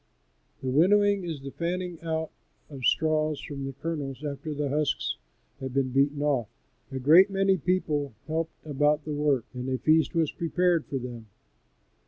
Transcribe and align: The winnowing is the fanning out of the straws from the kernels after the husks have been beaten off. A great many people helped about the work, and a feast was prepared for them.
The 0.63 0.67
winnowing 0.71 1.23
is 1.25 1.41
the 1.43 1.51
fanning 1.51 1.99
out 2.01 2.31
of 2.71 2.79
the 2.79 2.83
straws 2.85 3.39
from 3.39 3.65
the 3.65 3.73
kernels 3.73 4.23
after 4.23 4.51
the 4.51 4.67
husks 4.69 5.15
have 5.59 5.75
been 5.75 5.89
beaten 5.91 6.23
off. 6.23 6.47
A 6.91 6.97
great 6.97 7.29
many 7.29 7.55
people 7.55 8.15
helped 8.25 8.65
about 8.65 9.05
the 9.05 9.13
work, 9.13 9.45
and 9.53 9.69
a 9.69 9.77
feast 9.77 10.15
was 10.15 10.31
prepared 10.31 10.87
for 10.87 10.97
them. 10.97 11.27